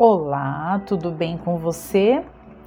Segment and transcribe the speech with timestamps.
[0.00, 2.24] Olá, tudo bem com você?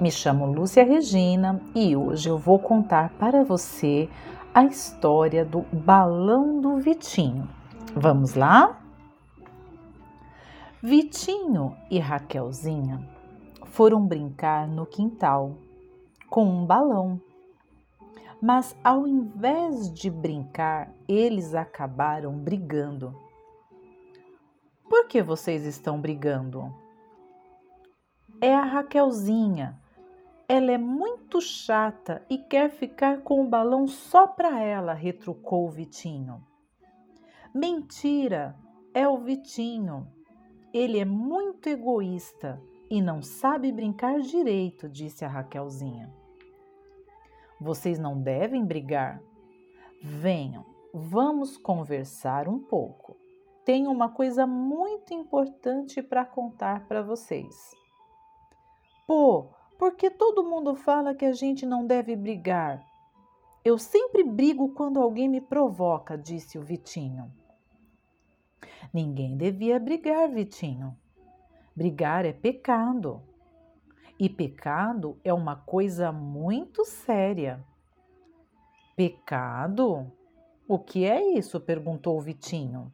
[0.00, 4.08] Me chamo Lúcia Regina e hoje eu vou contar para você
[4.52, 7.48] a história do balão do Vitinho.
[7.94, 8.82] Vamos lá?
[10.82, 13.08] Vitinho e Raquelzinha
[13.66, 15.54] foram brincar no quintal
[16.28, 17.20] com um balão.
[18.40, 23.14] Mas ao invés de brincar, eles acabaram brigando.
[24.90, 26.81] Por que vocês estão brigando?
[28.42, 29.80] É a Raquelzinha.
[30.48, 35.70] Ela é muito chata e quer ficar com o balão só para ela, retrucou o
[35.70, 36.44] Vitinho.
[37.54, 38.56] Mentira,
[38.92, 40.08] é o Vitinho.
[40.74, 42.60] Ele é muito egoísta
[42.90, 46.12] e não sabe brincar direito, disse a Raquelzinha.
[47.60, 49.22] Vocês não devem brigar.
[50.02, 53.16] Venham, vamos conversar um pouco.
[53.64, 57.80] Tenho uma coisa muito importante para contar para vocês.
[59.06, 62.86] Pô, porque todo mundo fala que a gente não deve brigar?
[63.64, 67.32] Eu sempre brigo quando alguém me provoca, disse o Vitinho.
[68.92, 70.96] Ninguém devia brigar, Vitinho.
[71.74, 73.22] Brigar é pecado.
[74.18, 77.64] E pecado é uma coisa muito séria.
[78.94, 80.12] Pecado?
[80.68, 81.58] O que é isso?
[81.60, 82.92] perguntou o Vitinho.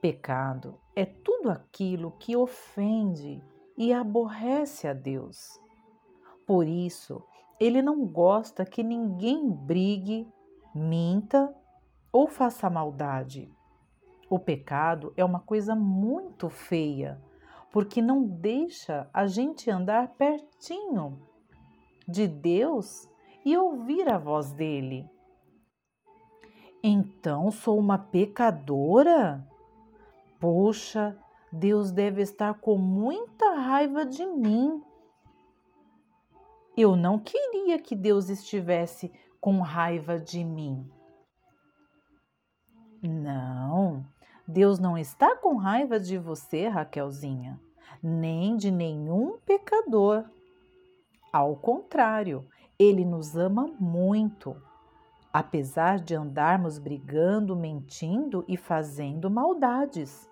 [0.00, 3.42] Pecado é tudo aquilo que ofende
[3.76, 5.60] e aborrece a Deus.
[6.46, 7.22] Por isso,
[7.58, 10.28] ele não gosta que ninguém brigue,
[10.74, 11.54] minta
[12.12, 13.50] ou faça maldade.
[14.28, 17.22] O pecado é uma coisa muito feia,
[17.70, 21.20] porque não deixa a gente andar pertinho
[22.08, 23.08] de Deus
[23.44, 25.08] e ouvir a voz dele.
[26.82, 29.46] Então sou uma pecadora?
[30.40, 31.16] Poxa,
[31.52, 34.82] Deus deve estar com muita raiva de mim.
[36.74, 40.90] Eu não queria que Deus estivesse com raiva de mim.
[43.02, 44.02] Não,
[44.48, 47.60] Deus não está com raiva de você, Raquelzinha,
[48.02, 50.24] nem de nenhum pecador.
[51.30, 52.48] Ao contrário,
[52.78, 54.56] Ele nos ama muito,
[55.30, 60.31] apesar de andarmos brigando, mentindo e fazendo maldades.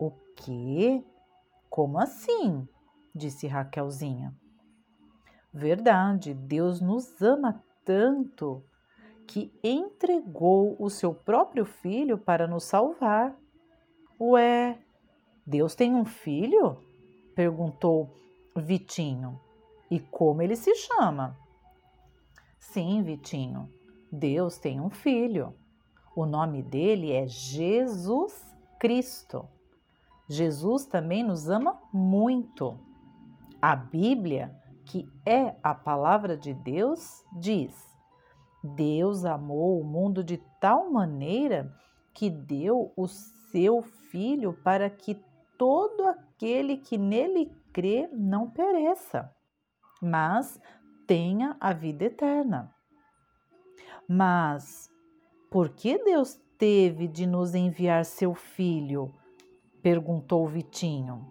[0.00, 1.04] O quê?
[1.68, 2.66] Como assim?
[3.14, 4.34] disse Raquelzinha.
[5.52, 8.64] Verdade, Deus nos ama tanto
[9.26, 13.36] que entregou o seu próprio filho para nos salvar.
[14.18, 14.78] Ué,
[15.46, 16.78] Deus tem um filho?
[17.34, 18.10] perguntou
[18.56, 19.38] Vitinho.
[19.90, 21.36] E como ele se chama?
[22.58, 23.68] Sim, Vitinho,
[24.10, 25.54] Deus tem um filho.
[26.16, 29.46] O nome dele é Jesus Cristo.
[30.30, 32.78] Jesus também nos ama muito.
[33.60, 37.74] A Bíblia, que é a palavra de Deus, diz:
[38.62, 41.74] Deus amou o mundo de tal maneira
[42.14, 45.20] que deu o seu Filho para que
[45.58, 49.34] todo aquele que nele crê não pereça,
[50.00, 50.60] mas
[51.08, 52.72] tenha a vida eterna.
[54.08, 54.88] Mas
[55.50, 59.12] por que Deus teve de nos enviar seu Filho?
[59.82, 61.26] Perguntou Vitinho.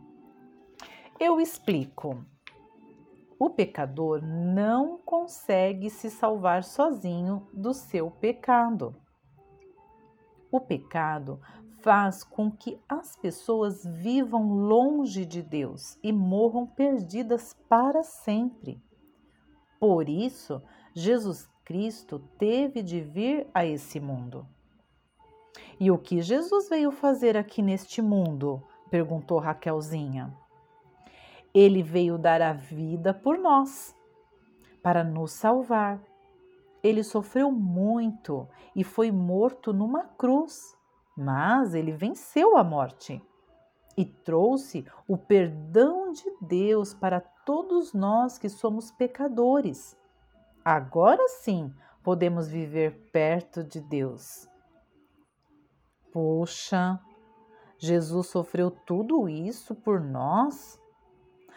[1.19, 2.23] Eu explico.
[3.37, 8.95] O pecador não consegue se salvar sozinho do seu pecado.
[10.51, 11.39] O pecado
[11.81, 18.81] faz com que as pessoas vivam longe de Deus e morram perdidas para sempre.
[19.79, 20.61] Por isso,
[20.93, 24.45] Jesus Cristo teve de vir a esse mundo.
[25.79, 28.61] E o que Jesus veio fazer aqui neste mundo?
[28.89, 30.35] perguntou Raquelzinha.
[31.53, 33.95] Ele veio dar a vida por nós,
[34.83, 36.01] para nos salvar.
[36.83, 38.45] Ele sofreu muito
[38.75, 40.77] e foi morto numa cruz,
[41.15, 43.21] mas ele venceu a morte
[43.95, 49.97] e trouxe o perdão de Deus para todos nós que somos pecadores.
[50.63, 51.73] Agora sim
[52.03, 54.48] podemos viver perto de Deus.
[56.11, 56.99] Poxa,
[57.77, 60.79] Jesus sofreu tudo isso por nós?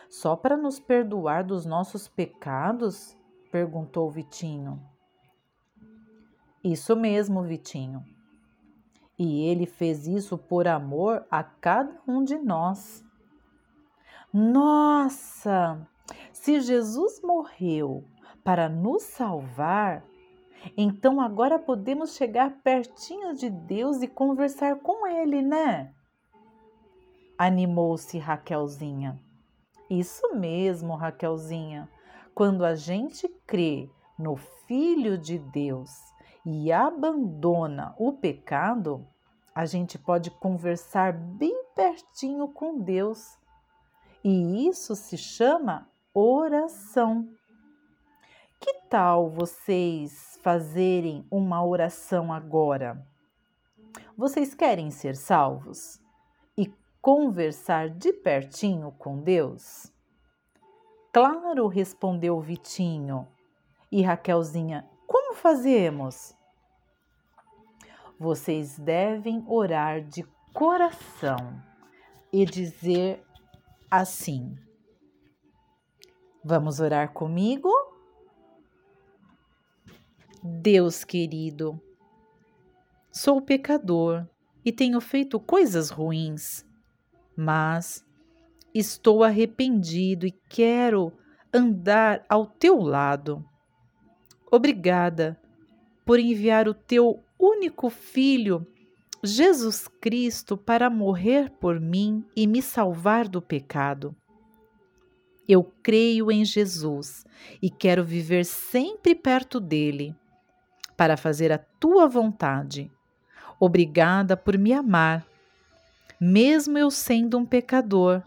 [0.08, 3.16] Só para nos perdoar dos nossos pecados?
[3.50, 4.82] perguntou Vitinho.
[6.62, 8.04] Isso mesmo, Vitinho.
[9.18, 13.04] E ele fez isso por amor a cada um de nós.
[14.32, 15.86] Nossa!
[16.32, 18.04] Se Jesus morreu
[18.42, 20.04] para nos salvar,
[20.76, 25.92] então agora podemos chegar pertinho de Deus e conversar com Ele, né?
[27.42, 29.18] animou-se Raquelzinha.
[29.90, 31.88] Isso mesmo, Raquelzinha.
[32.34, 35.90] Quando a gente crê no Filho de Deus
[36.46, 39.04] e abandona o pecado,
[39.52, 43.36] a gente pode conversar bem pertinho com Deus.
[44.22, 47.28] E isso se chama oração.
[48.62, 53.04] Que tal vocês fazerem uma oração agora?
[54.16, 56.00] Vocês querem ser salvos
[56.56, 59.92] e conversar de pertinho com Deus?
[61.12, 63.26] Claro, respondeu Vitinho.
[63.90, 66.32] E Raquelzinha, como fazemos?
[68.16, 70.22] Vocês devem orar de
[70.54, 71.60] coração
[72.32, 73.26] e dizer
[73.90, 74.56] assim:
[76.44, 77.68] Vamos orar comigo?
[80.44, 81.80] Deus querido,
[83.12, 84.26] sou pecador
[84.64, 86.66] e tenho feito coisas ruins,
[87.36, 88.04] mas
[88.74, 91.12] estou arrependido e quero
[91.54, 93.44] andar ao teu lado.
[94.50, 95.40] Obrigada
[96.04, 98.66] por enviar o teu único filho,
[99.22, 104.12] Jesus Cristo, para morrer por mim e me salvar do pecado.
[105.48, 107.24] Eu creio em Jesus
[107.62, 110.16] e quero viver sempre perto dele,
[111.02, 112.88] para fazer a tua vontade.
[113.58, 115.26] Obrigada por me amar,
[116.20, 118.22] mesmo eu sendo um pecador.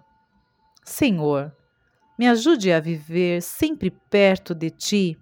[0.83, 1.55] Senhor,
[2.19, 5.17] me ajude a viver sempre perto de ti.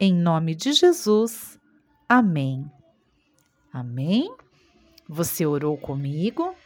[0.00, 1.60] Em nome de Jesus.
[2.08, 2.68] Amém.
[3.72, 4.34] Amém?
[5.08, 6.56] Você orou comigo?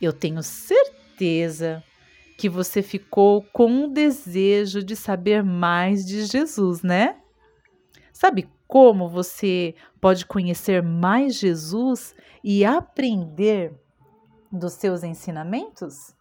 [0.00, 1.84] Eu tenho certeza
[2.38, 7.20] que você ficou com o desejo de saber mais de Jesus, né?
[8.10, 13.74] Sabe como você pode conhecer mais Jesus e aprender
[14.50, 16.14] dos seus ensinamentos?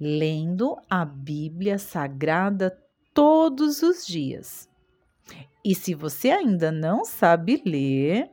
[0.00, 2.74] Lendo a Bíblia Sagrada
[3.12, 4.66] todos os dias.
[5.62, 8.30] E se você ainda não sabe ler,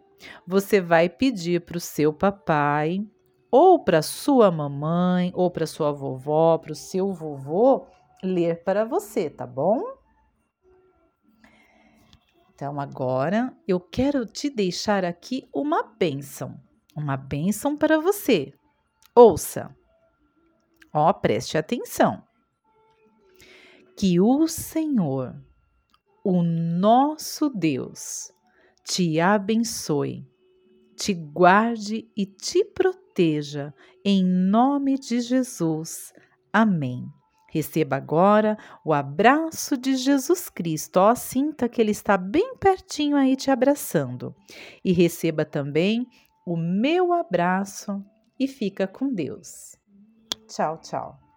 [0.47, 3.05] você vai pedir para o seu papai
[3.51, 7.85] ou para sua mamãe, ou para sua vovó, para o seu vovô
[8.23, 9.98] ler para você, tá bom?
[12.59, 16.59] Então agora eu quero te deixar aqui uma bênção,
[16.93, 18.53] uma bênção para você.
[19.15, 19.73] Ouça,
[20.93, 22.21] ó, preste atenção.
[23.97, 25.41] Que o Senhor,
[26.21, 28.29] o nosso Deus,
[28.83, 30.27] te abençoe,
[30.97, 33.73] te guarde e te proteja,
[34.03, 36.11] em nome de Jesus.
[36.51, 37.07] Amém.
[37.51, 40.97] Receba agora o abraço de Jesus Cristo.
[40.97, 44.35] Ó, sinta que Ele está bem pertinho aí te abraçando.
[44.83, 46.07] E receba também
[46.45, 48.03] o meu abraço
[48.39, 49.75] e fica com Deus.
[50.47, 51.28] Tchau, tchau.